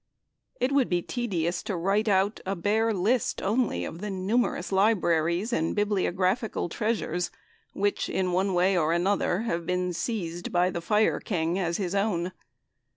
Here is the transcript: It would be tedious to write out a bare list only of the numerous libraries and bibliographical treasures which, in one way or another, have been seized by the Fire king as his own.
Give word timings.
It 0.59 0.71
would 0.71 0.89
be 0.89 1.03
tedious 1.03 1.61
to 1.61 1.75
write 1.75 2.07
out 2.07 2.39
a 2.43 2.55
bare 2.55 2.91
list 2.91 3.39
only 3.39 3.85
of 3.85 4.01
the 4.01 4.09
numerous 4.09 4.71
libraries 4.71 5.53
and 5.53 5.75
bibliographical 5.75 6.69
treasures 6.69 7.29
which, 7.73 8.09
in 8.09 8.31
one 8.31 8.55
way 8.55 8.75
or 8.75 8.93
another, 8.93 9.41
have 9.41 9.67
been 9.67 9.93
seized 9.93 10.51
by 10.51 10.71
the 10.71 10.81
Fire 10.81 11.19
king 11.19 11.59
as 11.59 11.77
his 11.77 11.93
own. 11.93 12.31